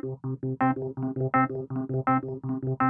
[0.00, 0.18] Thank
[2.82, 2.87] you.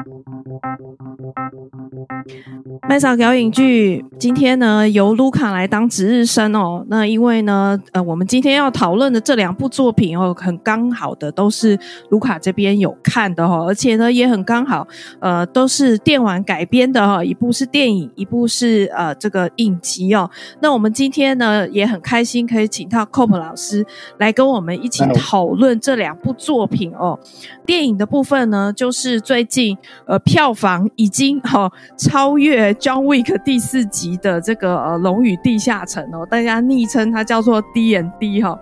[2.89, 6.85] 麦嫂聊影剧，今天呢由卢卡来当值日生哦。
[6.89, 11.79] 那因为呢，呃，我们今天要讨论的这两部作品哦，很刚好的都是
[12.11, 14.87] 卢卡这边有看的哦，而且呢也很刚好，
[15.21, 20.31] 呃，都是电玩改编的哈，一部是电影，一部是呃这个影集哦。
[20.61, 23.85] 那我们今天呢也很开心可以请到 COP 老师
[24.19, 27.19] 来跟我们一起讨论这两部作品哦。
[27.67, 29.77] 电影的部分呢，就是最近
[30.07, 32.75] 呃票房已经哈、哦、超超越。
[32.75, 38.59] John Wick 第四集的这个呃《龙与地下城》哦，大家昵称它叫做 D N D 哈。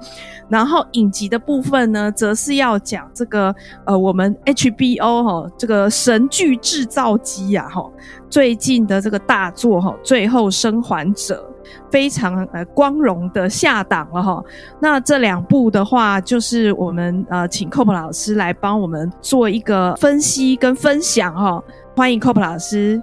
[0.51, 3.55] 然后影集的部分呢，则是要讲这个
[3.87, 7.91] 呃我们 HBO 哈这个神剧制造机呀哈
[8.28, 11.42] 最近的这个大作哈《最后生还者》
[11.91, 14.45] 非常呃光荣的下档了哈。
[14.78, 21.62] 那这两部的话，就是我们呃请 Cope 老师来帮我们做一个分析跟分享哈。
[21.97, 23.03] 欢迎 Cope 老师。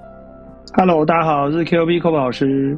[0.76, 2.76] Hello，大家好，我是 KOB Cope 老师。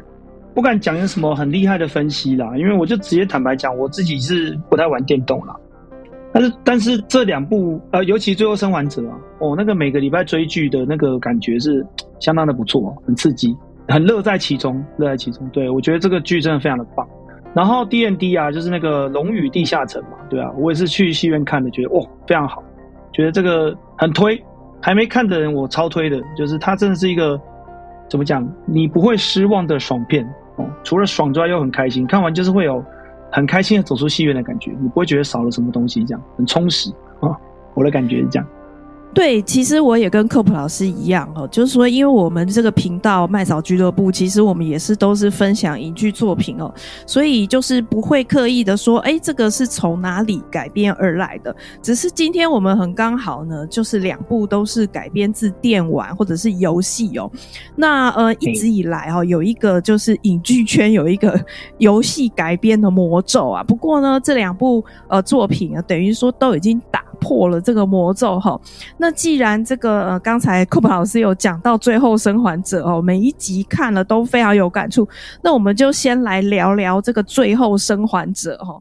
[0.53, 5.55] 不敢讲有什么很厉害的分析啦，因为我就直接坦白讲，我自己是不太玩电动啦。
[6.33, 11.87] 但是，但是这两部呃，尤其《最后生还者》啊，哦，那个每个礼拜追剧的那个感觉是
[12.19, 13.55] 相当的不错，很刺激，
[13.87, 15.47] 很乐在其中，乐在其中。
[15.53, 17.07] 对，我觉得这个剧真的非常的棒。
[17.53, 22.61] 然后 D N D 啊，就是那个《龙与地下城》嘛，对啊，我也是去戏院看的，觉得哦非常好，
[23.13, 24.37] 觉得这个很推。
[24.81, 27.39] 还没看的人，我超推的，就是它真的是一个。
[28.07, 28.47] 怎么讲？
[28.65, 30.25] 你不会失望的爽片
[30.57, 32.83] 哦，除了爽之外又很开心，看完就是会有
[33.31, 37.35] 很开心的走出戏院的感觉，你不会觉得少了什么东西，这样很充实啊，
[37.73, 38.47] 我的感觉是这样。
[39.15, 46.71] 对，其实我也跟 Cope 老师一样哦，就是说，因为我们这个频道麦嫂俱乐部，其实我们也是都是分享影剧作品哦，
[47.07, 51.55] 所以就是不会刻意的说，哎，这个是从哪里改编而来的。
[51.81, 57.31] 只是今天我们很刚好呢，就是两部都是改编自电玩或者是游戏哦。
[57.73, 61.39] 那呃，一直以来哦，有一个就是影剧圈有一个
[61.79, 63.63] 游戏改编的魔咒啊。
[63.63, 68.59] 不过呢，这两部呃作品啊，等于说都已经打破了这个魔咒哈。
[68.97, 75.07] 那既然这个呃，刚才库普老师有讲到《最后生还者》哦，每一集看了都非常有感触，
[75.41, 78.79] 那我们就先来聊聊这个《最后生还者》哈。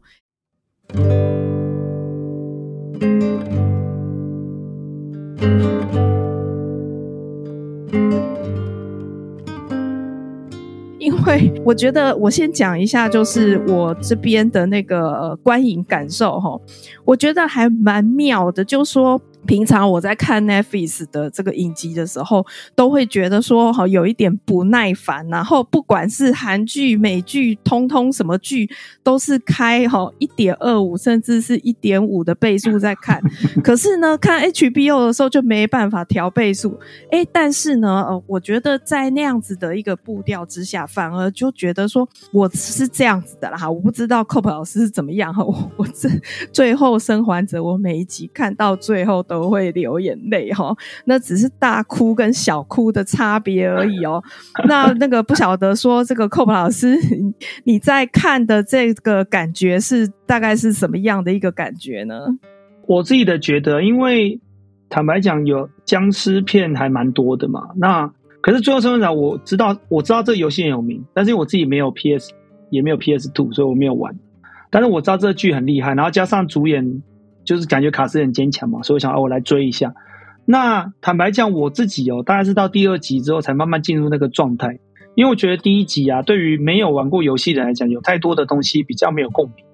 [11.25, 16.57] 会我觉得，我先讲一下，就是我这边的那个观影感受哈，
[17.03, 19.19] 我觉得还蛮妙的，就是说。
[19.45, 22.45] 平常我在看 Netflix 的这个影集的时候，
[22.75, 28.69] 都会觉得说好有一点不耐烦，然后不管是韩剧、美剧，通通什么剧
[29.03, 33.21] 都是开哈一点二五甚至是一点五的倍数在看。
[33.63, 36.79] 可是呢，看 HBO 的时候就没办法调倍数。
[37.11, 43.69] 诶，但是呢，呃，我觉得在那样子的一个步调之下，反而就觉得说我是这样子的啦。
[43.69, 45.43] 我不知道 Cope 老师是怎么样哈。
[45.43, 46.09] 我我这
[46.51, 49.34] 最后生还者，我每一集看到最后都。
[49.41, 50.75] 都会流眼泪哈，
[51.05, 54.23] 那只是大哭跟小哭的差别而已哦。
[54.67, 56.97] 那那个不晓得说这个 c o p 老师，
[57.65, 62.15] 你在看的这个感觉是大概是什么样的一个感觉呢？
[62.87, 64.39] 我自己的觉得，因为
[64.89, 67.69] 坦白讲，有僵尸片还蛮多的嘛。
[67.75, 68.09] 那
[68.41, 72.31] 可是最后生还者，我知道我知道这个游戏很有名，但是我自己没有 PS，
[72.69, 74.15] 也没有 PS Two，所以我没有玩。
[74.69, 77.01] 但是我知道这个剧很厉害，然后加上主演。
[77.45, 79.93] 就是感觉卡斯很坚强嘛，所以我想啊，我来追一下。
[80.47, 84.79] 那坦白讲，我自己哦，大概是到第二集之后才慢慢进入那个状态，
[85.15, 89.65] 因为我觉得第一集啊，对于没有玩过游戏的人来讲，有太多的东西比较没有共鸣。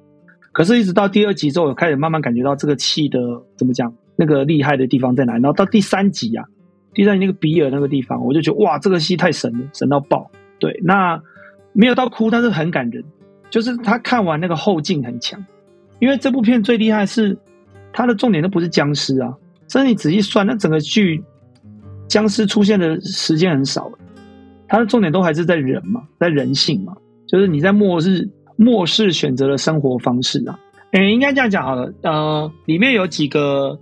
[0.53, 3.19] 可是，一直到第二集之后，我开始慢慢感觉到这个气的
[3.57, 5.41] 怎么讲，那个厉害的地方在哪里？
[5.41, 6.45] 然后到第三集啊，
[6.93, 10.31] 第三集那个比尔那个地方，我就觉得哇，这个戏太神了，神到爆。
[10.59, 11.21] 对，那
[11.73, 13.03] 没有到哭，但是很感人，
[13.49, 15.45] 就是他看完那个后劲很强，
[15.99, 17.37] 因为这部片最厉害是。
[17.93, 19.33] 它的重点都不是僵尸啊，
[19.67, 21.23] 所以你仔细算，那整个剧
[22.07, 23.91] 僵尸出现的时间很少，
[24.67, 26.93] 它的重点都还是在人嘛，在人性嘛，
[27.27, 30.59] 就是你在末日末世选择了生活方式啊。
[30.91, 33.79] 诶，应该这样讲好了，呃，里面有几个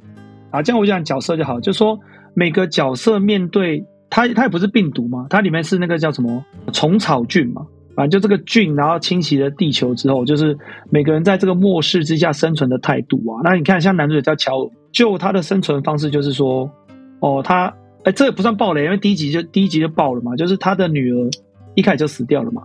[0.52, 2.00] 啊，这样我讲角色就好，就说
[2.36, 7.66] 每个角色面对它，它也不是病毒嘛，它里面是那个叫什么虫草菌嘛。
[8.00, 10.58] 反正，就这个菌，然后侵袭了地球之后，就是
[10.90, 13.42] 每个人在这个末世之下生存的态度啊。
[13.44, 16.72] 那你看，像男主角叫乔，就他的生存方式就是说，
[17.20, 17.76] 哦，他，
[18.06, 21.30] 哎，这也不算暴雷，因为第一集就第一集就爆了嘛，就是他的女儿
[21.76, 22.62] 一开始就死掉了嘛。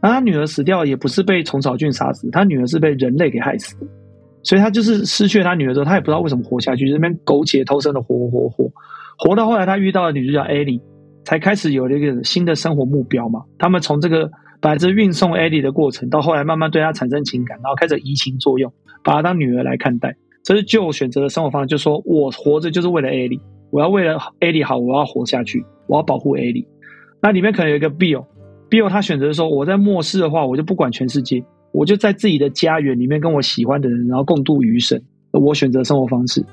[0.00, 3.86] 那他女儿死掉也不是被虫草菌杀死，他女儿是被人类给害死的。
[4.42, 8.72] 所以他就是失去了他女儿之后，他也不知道为什么活下去，这边苟且偷生的活活活，
[9.18, 10.80] 活到后来他遇到了女主角艾莉，
[11.26, 13.42] 才开始有了一个新的生活目标嘛。
[13.58, 18.72] 他们从这个本来是运送艾莉的过程，到后来慢慢对她产生情感，然后开始移情作用，
[19.04, 20.16] 把她当女儿来看待。
[20.42, 23.40] 这是就选择的生活方式，就是说我活着就是为了艾莉，
[23.70, 26.66] 我要为了艾莉好，我要活下去，我要保护艾莉。
[27.20, 31.44] 那里面可能有一个 Bill，Bill 他选择说，我在末世的话，我就不管全世界。
[31.70, 35.00] 我就在自己的家园里面跟我喜欢的人，然后共度余生。
[35.32, 36.44] 我选择生活方式。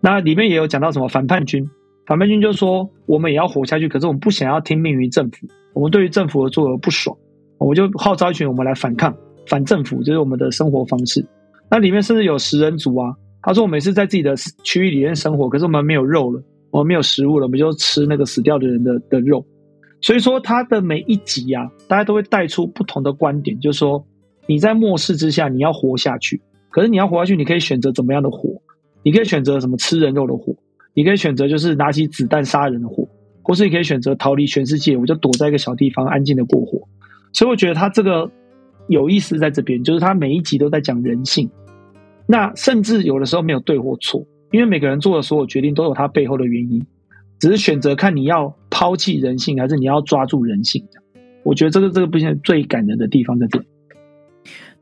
[0.00, 1.64] 那里面也有讲到什么反叛军？
[2.04, 5.46] 反叛军就是说，我们也要活下去，可是我们不想要听命于政府。
[5.72, 7.16] 我们对于政府的作为不爽，
[7.58, 9.14] 我就号召一群我们来反抗，
[9.46, 11.24] 反政府，就是我们的生活方式。
[11.70, 19.44] 那里面甚至有食人族啊，他说我们是在自己的区域里面生活，可是我们没有肉了，我们没有食物了，我们就吃那个死掉的人的的肉。
[20.00, 24.04] 所以说，他的每一集啊，大家都会带出不同的观点，就是说。
[24.48, 26.40] 你在末世之下，你要活下去。
[26.70, 28.48] 可是你要活下去，你可以选择怎么样的活？
[29.02, 30.54] 你可以选择什么吃人肉的活？
[30.94, 33.08] 你可以选择就是拿起子弹杀人的活，
[33.42, 36.78] 或是你可以选择逃离全世界，我就躲在一个小地方安静的过活。
[37.36, 38.30] 所以我觉得他这个
[38.88, 41.50] 有意思在这边，就是他每一集都在讲人性。
[42.26, 46.82] 那甚至有的时候没有对或错，因为每个人做的所有决定都有他背后的原因，
[47.38, 50.82] 只是选择看你要抛弃人性，还是你要抓住人性。
[51.44, 53.66] 我觉得这个这个部分最感人的地方在这里。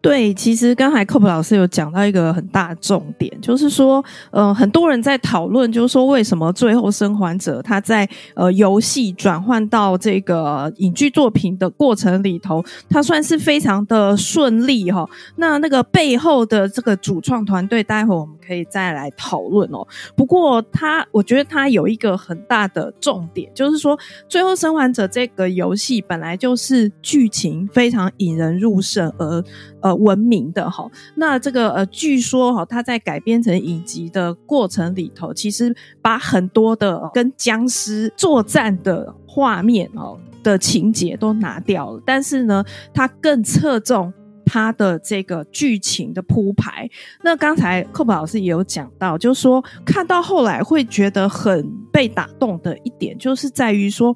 [0.04, 15.08] 对，其实刚才 Coop 老师有讲到一个很大重点，就是说，呃，很多人在讨论，就是说，为什么最后生还者他在呃游戏转换到这个影剧作品的过程里头，他算是非常的顺利哈。
[15.36, 19.86] 那那个背后的这个主创团队，待会我们可以再来讨论哦。
[20.14, 23.98] 不过他，我觉得他有一个很大的重点，就是说，
[24.28, 29.42] 最后生还者这个游戏本来就是剧情非常引人入胜，而
[29.84, 29.94] 呃。
[30.04, 44.12] 闻名的哈，那这个呃，据说哈，他在改编成影集的过程里头，其实把很多的跟僵尸作战的画面哦的情节都拿掉了，但是呢，他更侧重
[44.44, 46.86] 他的这个剧情的铺排。
[47.22, 54.14] 那刚才寇宝老师也有讲到，就是说看到后来会觉得很被打动的一点，就是在于说。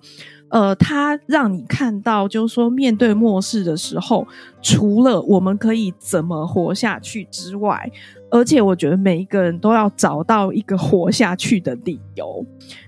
[0.50, 4.26] 呃，他让你看到，就是说，面对末世的时候，
[4.62, 7.90] 除了我们可以怎么活下去之外，
[8.30, 12.44] 而且我觉得每一个人都要找到一个活下去的理由。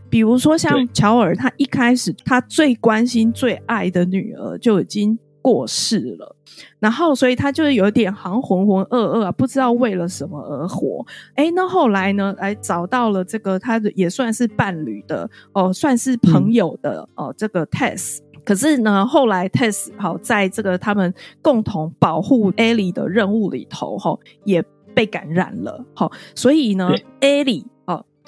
[0.09, 6.37] 比如说，像乔尔，他一开始他最关心、最爱的女儿就已经过世了。
[6.79, 11.05] 然后，所以他就是有点好像浑浑噩噩啊，不知道为了什么而活。
[11.37, 18.19] 诶，那后来呢，来找到了这个他的也算是伴侣的哦，算是朋友的哦，这个 Tess。
[18.45, 24.65] 可是呢，后来 Tess 好在这个他们共同保护 Ellie 的任务里头，哈，也
[24.95, 25.85] 被感染了。
[25.95, 26.91] 好，所以呢
[27.21, 27.80] ，Ellie 哦，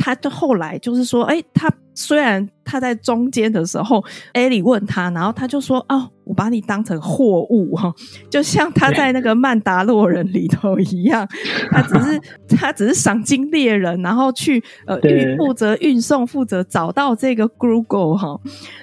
[0.02, 1.72] 他就后来就是说，哎，他。
[1.94, 4.02] 虽然他在中间的时候，
[4.32, 7.92] 艾莉问他，然后他就说：“哦，我把你当成货物哈，
[8.30, 11.28] 就像他在那个曼达洛人里头一样，
[11.70, 12.20] 他只是
[12.56, 18.40] 他只是赏金猎人，然后去呃运负责运送，负责找到这个 Google 哈。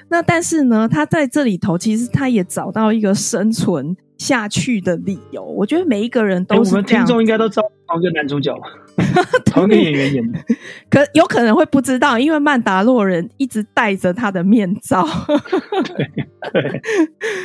[0.09, 5.43] 那但是呢，他在这里头其实他也找到一个生存下去的理由。
[5.43, 8.55] 我觉得每一个人都是我们听众应该都知道同一个男主角。
[9.45, 10.39] ”同一个演员演的，
[10.89, 15.07] 可有可能会不知道，因为曼达洛人一直戴着他的面罩。
[15.95, 16.11] 对
[16.51, 16.81] 对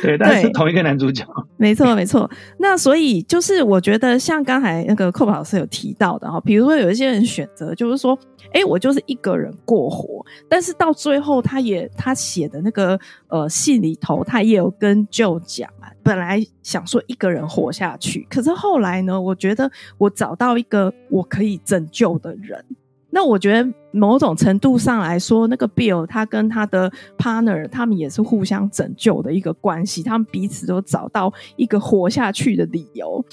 [0.03, 1.25] 对， 但是同一个男主角。
[1.55, 2.29] 没错没错。
[2.59, 8.17] 那所以就是我觉得，像刚才那个寇宝老师有提到的哈，比如说有一些人选择就是说，
[8.55, 12.97] 哎，我就是一个人过活，但是到最后，他也他写的那个
[13.27, 22.63] 呃信里头，他也有跟舅讲啊，本来想说一个人活下去，可是后来呢，我觉得我找到一个我可以拯救的人。
[23.09, 33.23] 那我觉得某种程度上来说，那个 Bill 他跟他的 partner 他们也是互相拯救的一个关系，他们彼此都找到一个活下去的理由。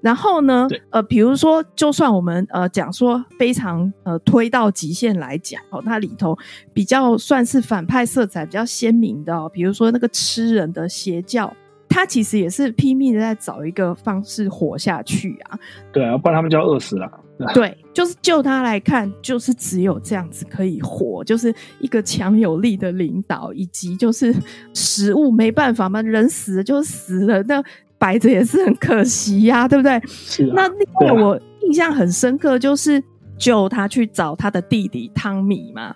[0.00, 6.36] 然后呢，呃，比如说，就算我们呃讲说非常呃推到极限来讲哦，它里头
[6.72, 11.52] 比较算是反派色彩比较鲜明的哦，比如说那个吃人的邪教，
[11.88, 15.58] 他其实也是拼命的在找一个方式活下去啊。
[15.92, 17.08] 对啊，不然他们就要饿死了。
[17.54, 24.32] 对，就是就他来看，就是只有这样子可以活，就是一个强有力的领导，以及就是
[24.74, 27.62] 食物没办法嘛，人死了就死了，那
[27.98, 30.00] 摆着也是很可惜呀、啊，对不对？
[30.08, 30.52] 是、啊。
[30.54, 33.02] 那另外我印象很深刻，就是
[33.38, 35.94] 救他去找他的弟弟汤米嘛。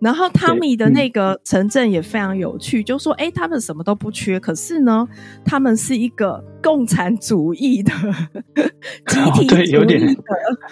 [0.00, 5.06] 然后汤米的那个城镇也非常有趣，就说：“哎，他们什么都不缺，可是呢，
[5.44, 7.92] 他们是一个共产主义的
[9.06, 10.06] 集体主义的，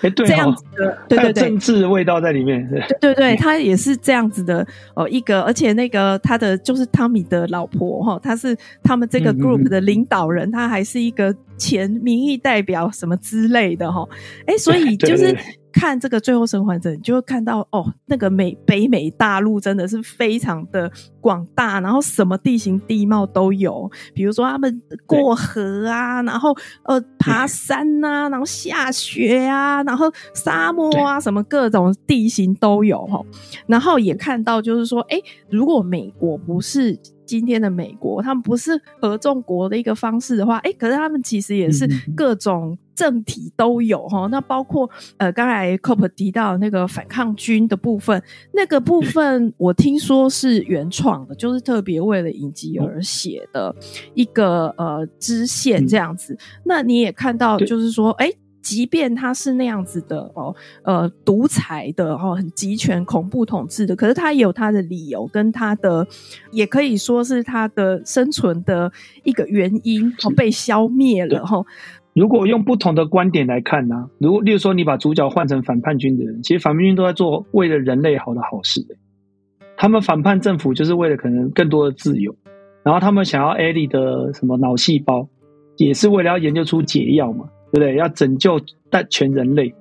[0.02, 2.68] 哎，对，这样子的，对对对，政治味道在里面，
[3.00, 14.06] 对对对，他也是这样子的哦，一个，而且那个他的就是汤米的老婆哈，他是他们这个 group 的领导人，他还是一个前民意代表什么之类的哈，
[14.46, 15.36] 哎，所以 就是。
[15.78, 20.90] 看这个《最后生还者》，你就会看到哦，那个美北美大陆真的是非常的
[21.20, 23.90] 广大，然后什么地形地貌都有。
[24.14, 33.20] 比如说他们过河啊，然后呃爬山呐、啊，然后下雪啊，然后沙漠啊，什么各种地形都有哈。
[33.66, 36.98] 然后也看到就是说，哎，如果美国不是。
[37.26, 44.26] 今天的美国，他们不是合众国的一个方式的话，哎，可是他们其实也是各种政体都有哈。
[44.28, 53.74] 那包括呃，刚才 Cope 提到那个反抗军的部分，那个部分我听说是原创的，就是特别为了影集而写的
[54.14, 56.38] 一个呃支线这样子。
[56.64, 58.32] 那你也看到，就是说，哎。
[58.66, 66.04] 即便他是那样子的哦，呃，独裁的哦，很集权、恐怖统治的，可是他也有他的理由，跟他的
[66.50, 68.90] 也可以说是他的生存的
[69.22, 71.64] 一个原因哦，被消灭了哈。
[72.12, 78.84] 如果用不同的观点来看呢、啊，如果例如说你把主角换成反叛军的人，其实反叛军都在做为了人类好的好事，
[79.76, 82.34] 他们反叛政府就是为了可能更多的自由，
[82.82, 85.28] 然后他们想要艾莉的什么脑细胞，
[85.76, 87.46] 也是为了要研究出解药嘛。
[87.76, 87.96] 对不对？
[87.96, 89.74] 要拯救但全人类，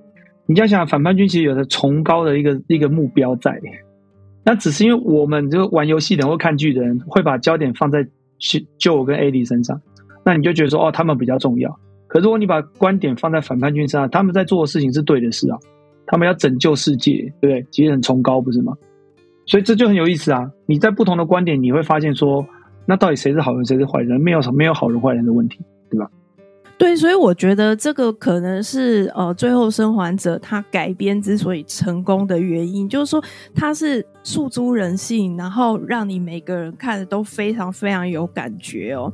[0.48, 3.58] 你要想反叛军其实有着崇高的一个一个目标在，
[4.44, 8.06] 那只是因为我们就玩游戏的人或看剧的人会把焦点放在
[8.38, 9.82] 去救我跟艾莉身上，
[10.26, 11.74] 那你就觉得说哦，他们比较重要。
[12.08, 15.58] 可如果你把观点放在反叛军身上，他们在做的事情是对的事啊，
[16.06, 17.66] 他们要拯救世界，对不对？
[17.72, 18.74] 其实很崇高，不是吗？
[19.46, 20.52] 所以这就很有意思啊！
[20.66, 22.46] 你在不同的观点，你会发现说，
[22.86, 24.20] 那到底谁是好人，谁是坏人？
[24.20, 25.60] 没有什没有好人坏人的问题，
[25.90, 26.10] 对吧？
[26.78, 33.24] 对，所以我觉得这个可能是呃，《最后生还者》他改编之所以成功的原因，就是说
[33.56, 39.10] 他是诉诸人性，然后让你每个人看的都非常非常有感觉哦。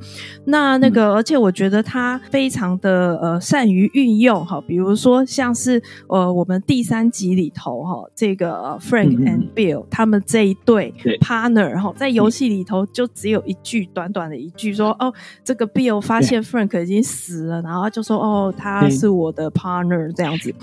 [0.45, 15.13] 那那个，而且我觉得他非常的呃善于运用哈，比如说像是呃我们第三集里头哈，这个 Frank and Bill 他们这一对 partner 哈，在游戏里头就只有一句短短的一句说哦，
[15.43, 17.61] 这个 Bill 发现 Frank 已经死了。
[17.61, 20.53] 然后他就说：“哦，他是我的 partner，这样子，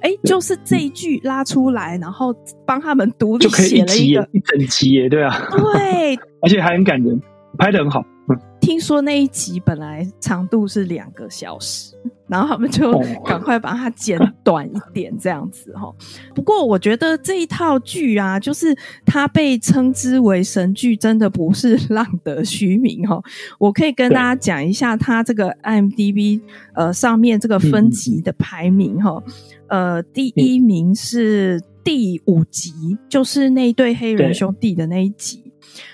[0.00, 2.34] 哎，就是这一句拉出来，然后
[2.66, 7.20] 帮他们独立写了一个一整集耶，对啊，对， 而且还很感人，
[7.58, 8.04] 拍的很好。
[8.28, 11.94] 嗯，听说那一集本来长度是两个小时。
[12.26, 15.92] ”然后他们就赶快把它剪短一点，这样子哈。
[16.34, 18.74] 不过我觉得这一套剧啊，就是
[19.04, 23.20] 它被称之为神剧，真的不是浪得虚名哈。
[23.58, 26.40] 我可以跟大家讲一下它这个 IMDB
[26.72, 29.22] 呃上面这个分级的排名哈。
[29.68, 32.72] 呃，第一名是第五集，
[33.08, 35.52] 就是那对黑人兄弟的那一集。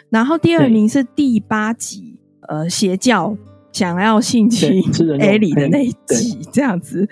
[0.08, 2.16] 然后第二名是第八集，
[2.48, 3.36] 呃，邪教。
[3.72, 4.82] 想要性侵
[5.20, 7.08] 艾莉的那一集这样子，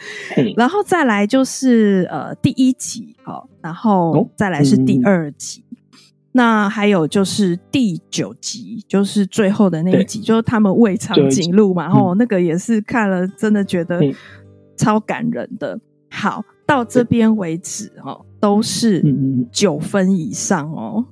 [0.56, 5.98] 然后再来就是呃第一集好，然后再来是第二集，哦嗯、
[6.32, 14.02] 那还有就是第九集，就是最后的那一集，就是他们喂长颈鹿嘛，然后那个也是看了真的觉得
[14.76, 15.78] 超感人的。
[16.18, 19.04] 好，到这边为止哦，都是
[19.52, 21.06] 九分以上哦。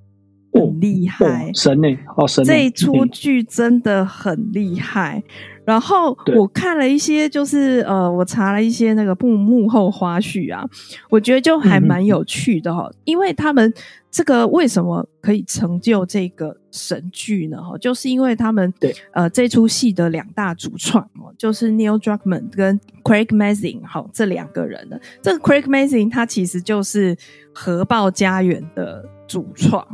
[0.53, 1.89] 很厉害，神呢？
[2.17, 2.43] 哦，神！
[2.43, 5.23] 这一出剧真的很厉害。
[5.66, 10.64] 然后我看了一些，就是呃，我查了一些那个幕幕后花絮啊，
[11.11, 12.88] 我觉得就还蛮有趣的哈。
[13.04, 13.75] 因为他们
[14.11, 17.61] 这个为什么可以成就这个神剧呢？
[17.61, 25.00] 哈，就是因为他们对呃这出戏的两大主创哦，就是 Neil Druckmann 跟 Craig Mazin 哈这两个人的。
[25.20, 27.16] 这个 Craig Mazin 他其实就是
[27.52, 29.85] 《核爆家园》的主创。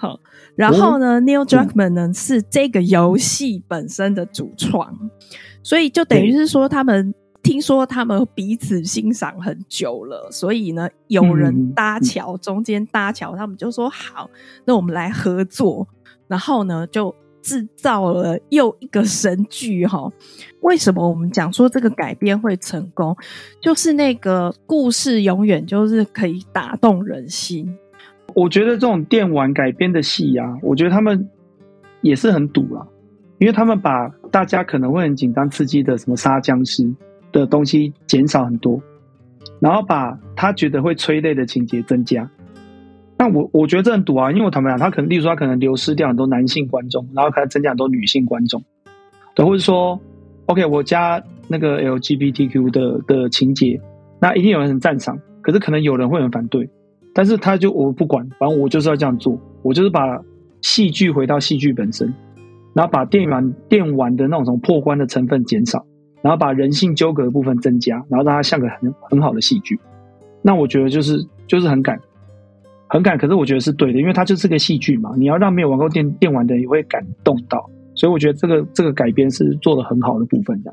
[0.00, 0.20] 好，
[0.54, 4.96] 然后呢、哦、Neil Druckmann 呢、嗯、是这个游戏本身的主创，
[5.60, 7.12] 所以就等于是说，他们
[7.42, 14.30] 听说他们彼此欣赏很久了，所以呢，有人搭桥，嗯、中间搭桥，他们就说好，
[14.64, 15.88] 那我们来合作，
[16.28, 17.12] 然后呢，就
[17.42, 20.08] 制造了又一个神剧哈。
[20.60, 23.16] 为什么我们讲说这个改编会成功？
[23.60, 27.76] 就是那个故事永远就是可以打动人心。
[28.38, 31.28] 我觉得这种电玩改编的戏啊，我觉得他们
[32.02, 32.86] 也是很赌啊，
[33.38, 36.88] 因为他们把大家可能会很紧张刺激的什么杀僵尸
[37.32, 38.80] 的东西减少很多，
[39.58, 42.30] 然后把他觉得会催泪的情节增加。
[43.18, 48.62] 那我我觉得这很赌啊，因为我坦白讲，他可能，例如说他可能流失掉很多男性观众，然后可能增加很多女性观众，
[49.34, 50.00] 对，或者说
[50.46, 53.80] ，OK，我加那个 LGBTQ 的的情节，
[54.20, 56.70] 那一定有人很赞赏，可是可能有人会很反对，
[57.18, 60.22] 但是他就我不管，反正我就是要这样做，我就是把
[60.60, 62.14] 戏剧回到戏剧本身，
[62.74, 65.84] 然后把电玩电玩的那种从破关的成分减少，
[66.22, 69.80] 然后把人性纠葛的部分增加，然后让它像个很很好的戏剧，
[70.42, 71.98] 那我觉得就是就是很感。
[72.88, 75.10] 很感，可是我觉得是对的，因为它就是个戏剧嘛。
[75.16, 80.70] 你要让没有玩过电电玩的人也会感动到，所以我觉得这个这个改编是做的很好的部分，这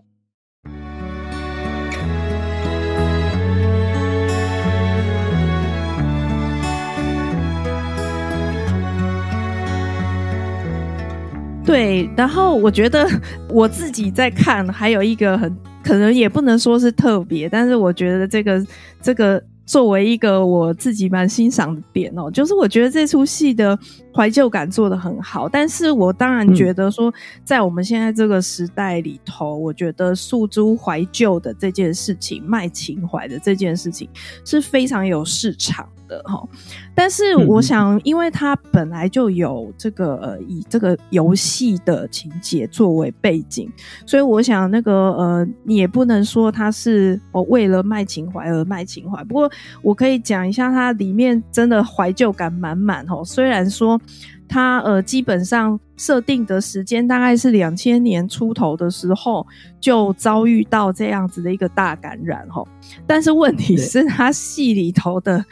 [11.65, 13.07] 对，然后我觉得
[13.50, 18.65] 我自己在看，还有一个很可能也不能说是特别，但是我觉得这个
[19.01, 19.41] 这个。
[19.65, 23.77] 作为一个我自己蛮欣赏的点哦，就是我觉得这出戏的
[24.13, 34.07] 怀旧感做得很好，但是我当然觉得说，在我们现在这个时代里头，我觉得诉诸怀旧的这件事情，卖情怀的这件事情
[34.45, 36.48] 是非常有市场的哈，
[36.93, 43.69] 但是我想，因为它本来就有这个呃，以这个游戏的情节作为背景，
[44.05, 49.24] 所以我想那个呃，你也不能说它是我为了卖情怀而卖情怀。
[49.24, 53.24] 不过我可以讲一下，它里面真的怀旧感满满哦。
[53.25, 54.00] 虽然说
[54.47, 59.45] 它呃，基本上设定的时间大概是两千年出头的时候
[59.79, 62.67] 就遭遇到这样子的一个大感染哦，
[63.07, 65.43] 但是问题是它戏里头的。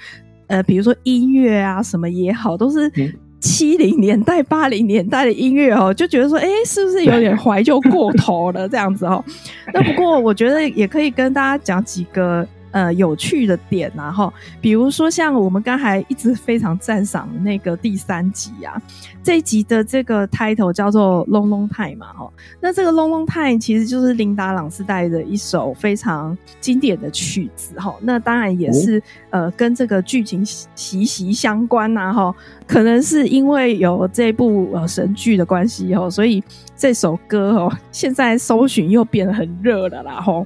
[0.48, 2.91] 呃，比如说音乐啊，什么也好，都是
[3.39, 9.24] 七零年代、八零年代的音乐哦，就觉得说，哎，是不是有点怀旧过头了这样子哦？
[9.74, 12.45] 那不过我觉得也可以跟大家讲几个。
[12.74, 18.82] 呃，有趣的点啊，后，比如说像我们刚才一直非常赞赏的那个第三集啊，
[19.22, 22.27] 这一集的这个 title 叫做《Long Long Time》嘛，哈，
[22.60, 28.98] 那这个《Long Long Time》其实就是琳达·朗斯代的一首非常经典的曲子，哈，那当然也是、
[29.30, 36.44] 哦、呃跟这个剧情息息相关呐，哈，可能是因为有这部呃神剧的关系，哈，所以
[36.75, 40.44] 这首歌哦，现在搜寻又变得很热了啦，哈。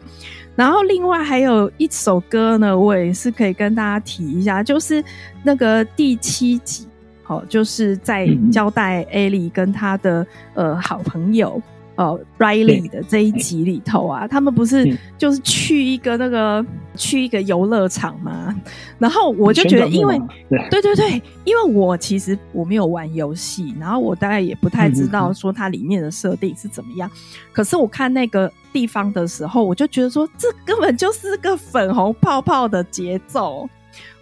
[0.58, 5.02] 然后另外还有一首歌呢，我也是可以跟大家提一下，就是
[5.44, 6.86] 那个第七集，
[7.24, 11.62] 好，就是在交代艾莉跟他的呃好朋友。
[11.98, 16.64] 哦，Riley 的这一集里头啊，他们不是就是去一个那个
[16.98, 18.54] 去一个游乐场吗？
[19.00, 20.20] 然后我就觉得，因为
[20.70, 27.10] 对对对，因为我其实我没有玩游戏，然后我大概也不太知道说它里面的设定是怎么样。
[27.54, 33.70] 可是我看那个地方的时候，我就觉得说，这根本就是个粉红泡泡的节奏。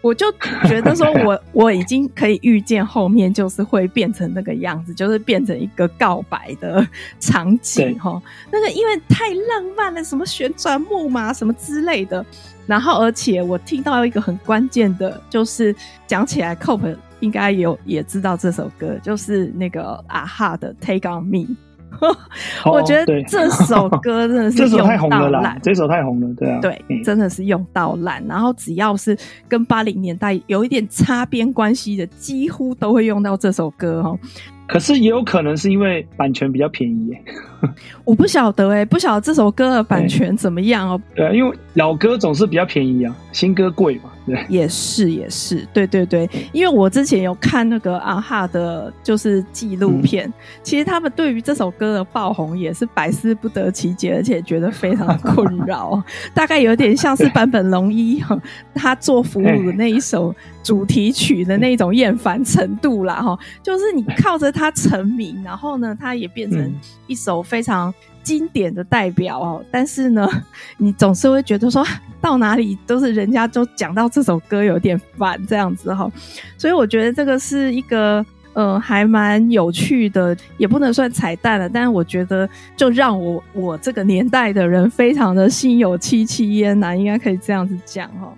[0.01, 0.31] 我就
[0.67, 6.87] 觉得说 我，我我已经可以预见后面就是会变成那个样子，就是变成一个告白的
[7.19, 8.21] 场景哈。
[8.51, 12.23] 那个因为太浪漫了，什么旋转木马什么之类的。
[12.65, 15.75] 然后，而且我听到一个很关键的，就是
[16.07, 21.55] 讲起来，Cope 应该有也知道这首歌，就是那个啊哈的 Take on Me。
[22.65, 28.21] 我觉得这首歌真的是 用到烂，这首太红了，对啊，对，真的是用到烂。
[28.27, 34.19] 然后只要是跟八零年代有一点擦边关系的，几乎都会用到这首歌哦。
[34.67, 37.07] 可是也有可能是因为版权比较便宜。
[37.07, 37.23] 耶，
[38.03, 41.01] 我不晓得哎，不晓得这首歌的版权怎么样哦。
[41.15, 44.11] 对啊，因为老歌总是比较便宜啊，新歌贵嘛。
[44.25, 56.01] 对，也是也是，对对对，因为我之前有看那个啊哈的，就是纪录片，嗯、其实他们对于这首歌的爆红也是百思不得其解，而且觉得非常的困扰，
[56.33, 58.35] 大概有点像是坂本龙一哈
[58.73, 66.73] 他做俘虏的那一首主题曲的那种厌烦程度啦哈，就是你靠着它成名，然后呢，他也变成
[67.05, 67.93] 一首非常。
[68.25, 70.27] 经典的代表哦，但是呢，
[70.79, 71.85] 你总是会觉得说
[72.19, 76.11] 到哪里都是人家都讲到这首歌有点烦这样子哈，
[76.57, 88.33] 所以我觉得这个是一个呃还蛮有趣的，也不能算彩蛋了，但是我觉得就让我我这个年代的人非常的心有戚戚焉呐，应该可以这样子讲哈。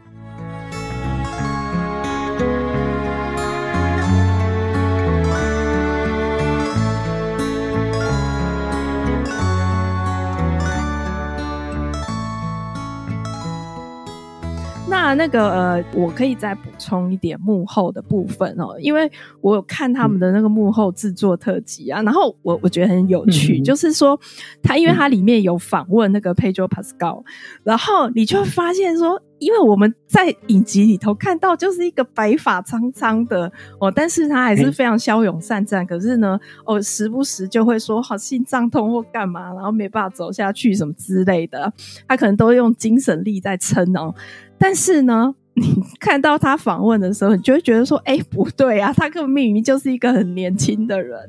[15.07, 24.19] 那那个呃，我可以再补充一点幕后的部分哦，因为我有看他们的那个幕后制作特辑啊，然后我我觉得很有趣，嗯、就是说
[24.61, 27.23] 他因为他里面有访问那个 Pedro Pascal，
[27.63, 35.85] 然后你就会发现说，因为我们在影集里头看到就是一个白发苍苍的哦，但是他还是非常骁勇善战。
[35.85, 41.71] 可是呢，哦，时不时就会说好心脏痛或干嘛，然后没办法走下去什么之类的。
[42.07, 44.13] 他可能都用精神力在撑哦，
[44.57, 45.35] 但是呢。
[45.59, 51.19] 你看到他访问的时候，你就会觉得说：“哎、欸，不对啊，他根本明明就是一个很年轻的人，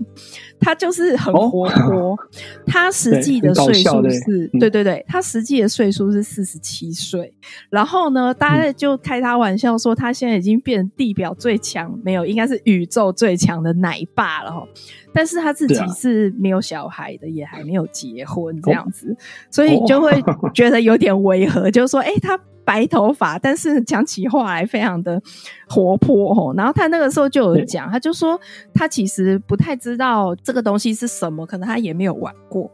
[0.61, 2.11] 他就是很活泼。
[2.11, 2.17] 哦、
[2.67, 7.33] 他实际的岁数是，对，对对对，他实际的岁数是四十七岁。
[7.71, 14.63] 然后呢，大家就开他玩笑说，他现在已经变成地表最强，没有，应该是宇宙最强的奶爸了哈。
[15.15, 19.17] 但是他自己是没有小孩的，也还没有结婚这样子，
[19.51, 25.19] 所以你就会觉得有点违和，就是说，哎、欸，他。”白头发，但是讲起话来非常的
[25.67, 26.53] 活泼哦。
[26.55, 28.39] 然后他那个时候就有讲，他就说
[28.75, 32.71] 他其实不太知道这个东西是什么，可能他也没有玩过。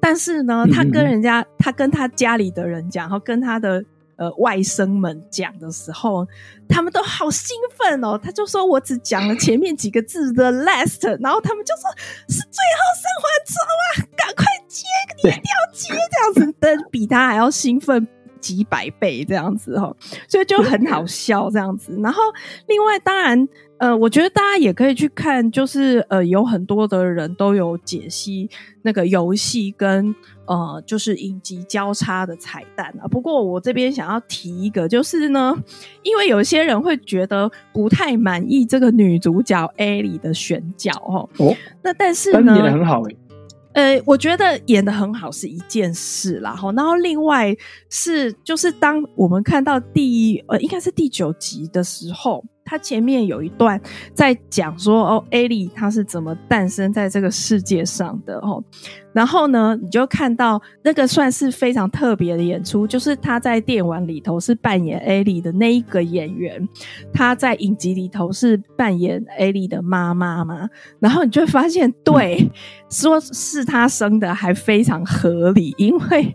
[0.00, 3.84] 但是呢，他跟人家，他跟他家里的人讲，然后跟他的
[4.16, 6.26] 呃外甥们讲的时候，
[6.66, 8.18] 他们都好兴奋哦。
[8.18, 11.90] 他就说我只讲了前面几个字的 last，然后他们就说
[12.30, 14.86] 是最后生还者啊，赶快接，
[15.22, 18.08] 你一定要接这样子，但比他还要兴奋。
[18.44, 19.90] 几百倍这样子哈，
[20.28, 21.98] 所以就很好笑这样子。
[22.02, 22.20] 然后
[22.68, 28.50] 另外当然，呃，我觉得大家也可以去看，就是呃，有很多的人都有解析
[28.82, 33.08] 那个游戏跟呃，就是影集交叉的彩蛋啊。
[33.08, 35.56] 不过我这边想要提一个，就是呢，
[36.02, 43.16] 因为有些人会觉得不太满意这个女主角艾莉的选角哦，那但是呢，演的很好诶、欸。
[43.74, 47.54] 呃，我觉得演的很好是一件事啦，哈，然后另外
[47.90, 52.42] 是就是当我们看到第呃应该是第九集的时候。
[52.64, 53.80] 他前面有一段
[54.14, 58.62] 在讲说哦，艾莉她是怎么诞生在这个世界上的哦，
[59.12, 66.66] 然后呢，你就看到那个算是非常特别的演出，就是他在电玩里头是扮演艾莉的那一个演员，
[67.12, 72.50] 他在影集里头是扮演艾莉的妈妈嘛，然后你就会发现，对，
[72.90, 76.34] 说是他生的还非常合理，因为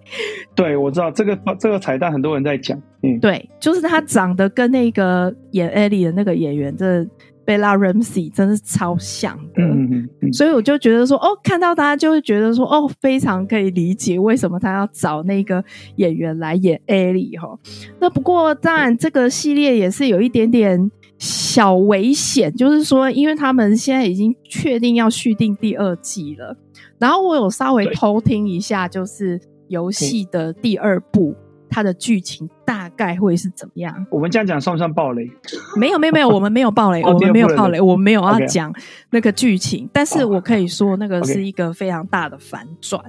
[0.53, 2.79] 对，我知道这个这个彩蛋很多人在讲。
[3.01, 7.01] 嗯，对，就是他长得跟那个演艾莉的那个演员，这
[7.45, 9.63] Bella Ramsey 真是超像的。
[9.63, 15.63] 嗯嗯嗯，所以我就觉得说，哦，看到他就会觉得说，哦，非常可以理解为什么他要找那个
[15.95, 17.57] 演员来演艾莉哈。
[18.01, 26.55] 那不过当然，这个系列也是有一点点小危险，就是说，因为他们现在已经确定要续订第二季了。
[26.97, 31.33] 然后我有稍微偷听一下，就是游戏的第二部。
[31.71, 34.05] 它的剧情大概会是怎么样？
[34.09, 35.29] 我们这样讲算不算暴雷？
[35.77, 38.73] 没有没有没有，我们没有暴雷，我们没有暴雷，我们没有要讲
[39.11, 39.89] 那个剧情。
[39.93, 43.01] 但是我可以说，那个是一个非常大的反转。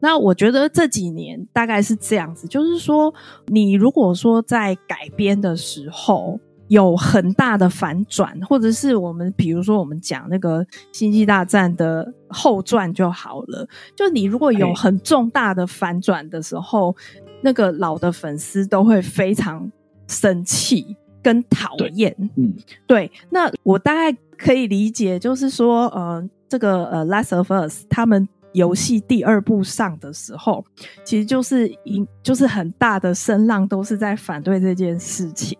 [0.00, 3.12] 那我觉得这几年大概是这样子，就是说，
[3.46, 6.40] 你如果说在改编的时候。
[6.68, 10.62] 有很大的反转，或者是我们比如说我们讲那个
[10.92, 13.66] 《星际大战》的后传就好了。
[13.96, 16.94] 就你如果有很重大的反转的时候，
[17.42, 19.70] 那个老的粉丝都会非常
[20.06, 22.14] 生气跟讨厌。
[22.36, 22.54] 嗯，
[22.86, 23.10] 对。
[23.30, 28.28] 那我大概可以理解，就是说，呃，这个呃，《Last of Us》他们。
[28.58, 30.64] 游戏第二部上的时候，
[31.04, 35.56] 其实就是一，就是很大的声浪都是在反对这件事情，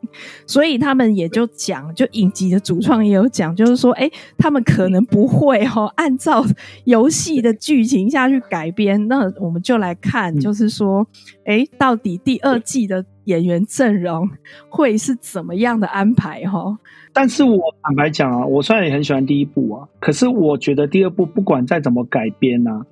[0.47, 6.45] 所以他们也就讲，就影集的主创也有讲，就是说，哎，他们可能不会、哦，按照
[6.85, 9.09] 游戏的剧情下去改编。
[9.09, 11.07] 那我们就来看，就是说，
[11.45, 14.27] 哎，到底第二季的演员阵容
[14.71, 16.79] 会是怎么样的安排哈、哦？
[17.13, 22.87] 但是我坦白讲啊，我虽然也很喜欢第一部啊，可是我觉得第二部不管再怎么改编啊，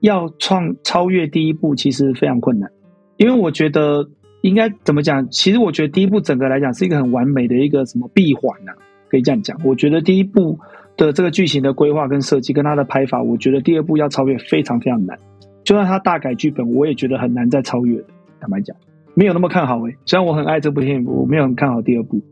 [0.00, 2.68] 要创超越第一部其实非常困难。
[3.16, 4.08] 因为我觉得
[4.42, 5.28] 应该怎么讲？
[5.30, 8.74] 其实我觉得第一部整个来讲是一个很完美的一个什么闭环啊，
[9.08, 9.56] 可以这样讲。
[9.64, 10.58] 我觉得第一部
[10.96, 15.16] 的这个剧情的规划跟设计跟它的拍法，我觉得第二部要超越非常非常难。
[15.64, 18.02] 就算他大改剧本，我也觉得很难再超越。
[18.40, 18.76] 坦白讲，
[19.16, 19.98] 没有那么看好诶、欸。
[20.04, 22.22] 虽然我很爱这部电影，我没有很看好第二部。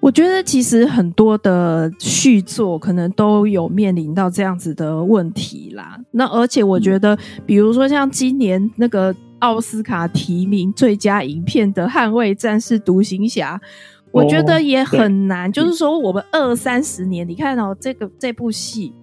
[0.00, 5.98] 我觉得其实很多的续作可能都有面临到这样子的问题啦。
[6.12, 13.60] 那而且我觉得，比如说像今年那个奥斯卡提名最佳影片的《捍卫战士：独行侠》，
[14.12, 15.50] 我觉得也很难。
[15.50, 18.94] 就是说，我们二三十年，你看哦，这个这部戏，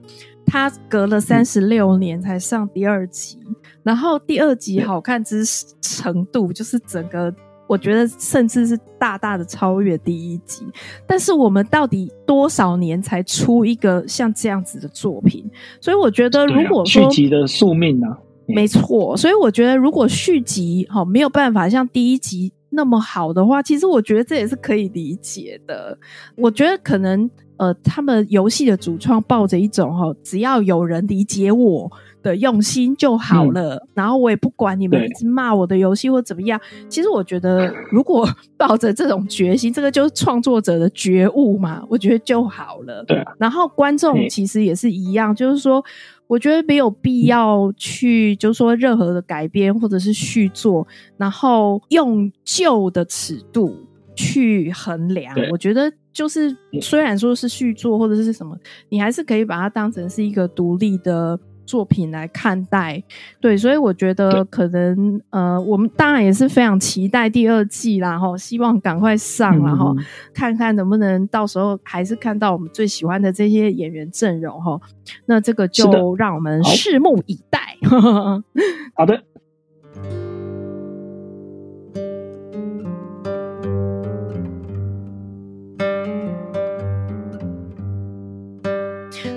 [0.45, 3.39] 它隔了三十六年才上第二集，
[3.83, 5.43] 然后第二集好看之
[5.81, 7.33] 程度，就是整个。
[7.67, 10.63] 我觉得甚至是大大的超越第一集，
[11.07, 15.43] 但是我们到底多少年才出一个像这样子的作品？
[15.81, 18.05] 所以我觉得，如果说续集的宿命呢？
[18.45, 25.97] 没错，所以我觉得如果续集哈没有办法像第一集那么好的话，其实我觉得这也是可以理解的。
[26.35, 27.27] 我觉得可能
[27.57, 31.91] 呃，他们游戏的主创抱着一种哈，只要有人理解我
[32.21, 36.59] 的用心就好了，嗯、然后我也不管你们一直骂我的游戏或怎么样。
[36.89, 43.03] 其实我觉得，如果 抱着这种决心，这个就是创作者的觉悟嘛，我觉得就好了。
[43.05, 45.83] 对、啊，然后观众其实也是一样，就是说。
[46.27, 50.87] 我觉得没有必要去，就是说任何的改编或者是续作，
[51.17, 53.71] 然后用旧的尺度
[54.15, 55.35] 去衡量。
[55.51, 58.57] 我觉得就是虽然说是续作或者是什么，
[58.89, 61.39] 你还是可以把它当成是一个独立的。
[61.67, 63.03] 作品来看待，
[63.41, 69.95] 对，所以我觉得可能呃，我们当然也是非常期待第二季啦，哈，希望赶快上，然后
[70.31, 74.79] 看看能不能到时候还是看到我们最喜欢的这些演员阵容，哈，
[75.25, 77.75] 那这个就让我们拭目以待。
[78.93, 79.23] 好的。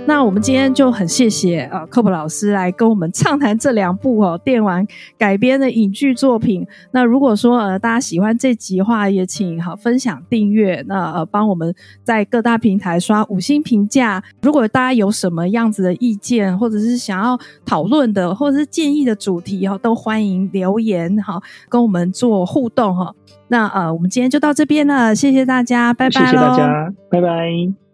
[0.07, 4.87] 那我们今天就很谢谢呃科普老师来跟我们畅谈这两部哦电玩
[5.19, 6.67] 改编的影剧作品。
[6.93, 14.23] 那如果说呃大家喜欢这集的话，也请好分享订阅，那呃帮我们在各大平台刷五星评价。
[14.41, 23.15] 如果大家有什么样子的意见，或者是想要讨论的，或者是建议的主题哈，都欢迎留言哈，跟我们做互动哈。
[23.49, 26.21] 那呃我们今天就到这边了，谢谢大家，拜拜。
[26.21, 27.88] 谢谢大家，拜拜。